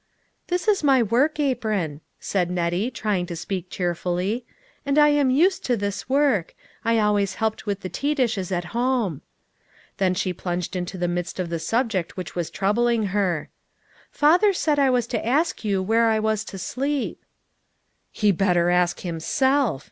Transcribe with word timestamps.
"This 0.47 0.67
is 0.67 0.83
my 0.83 1.03
work 1.03 1.39
apron," 1.39 2.01
said 2.19 2.49
Nettie, 2.49 2.89
trying 2.89 3.27
to 3.27 3.35
speak 3.35 3.69
cheerily," 3.69 4.47
and 4.83 4.97
I 4.97 5.09
am 5.09 5.29
used 5.29 5.63
to 5.65 5.77
this 5.77 6.09
work: 6.09 6.55
I 6.83 6.97
always 6.97 7.35
helped 7.35 7.67
with 7.67 7.81
the 7.81 7.87
tea 7.89 8.15
dishes 8.15 8.51
at 8.51 8.73
home." 8.73 9.21
Then 9.97 10.15
she 10.15 10.33
plunged 10.33 10.75
into 10.75 10.97
the 10.97 11.07
midst 11.07 11.39
of 11.39 11.49
the 11.49 11.59
subject 11.59 12.17
which 12.17 12.33
was 12.35 12.49
troubling 12.49 13.03
her." 13.13 13.49
Father 14.11 14.53
said 14.53 14.79
I 14.79 14.89
was 14.89 15.05
to 15.05 15.23
ask 15.23 15.63
you 15.63 15.83
where 15.83 16.07
I 16.09 16.17
was 16.17 16.43
to 16.45 16.57
sleep." 16.57 17.23
"He 18.09 18.31
better 18.31 18.71
ask 18.71 19.01
himself!" 19.01 19.79